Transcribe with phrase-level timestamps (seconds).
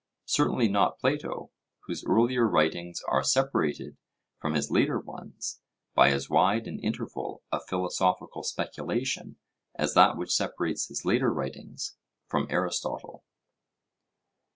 [0.25, 1.51] Certainly not Plato,
[1.81, 3.97] whose earlier writings are separated
[4.39, 5.61] from his later ones
[5.93, 9.35] by as wide an interval of philosophical speculation
[9.75, 13.23] as that which separates his later writings from Aristotle.